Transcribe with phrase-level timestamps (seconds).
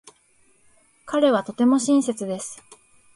[1.05, 2.59] 彼はとても親切です。